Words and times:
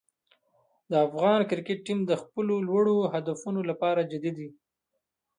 د 0.89 0.91
افغان 1.07 1.39
کرکټ 1.49 1.79
ټیم 1.85 1.99
د 2.07 2.13
خپلو 2.21 2.55
لوړو 2.67 2.97
هدفونو 3.13 3.61
لپاره 3.69 4.07
جدي 4.11 4.31
دی. 4.37 4.49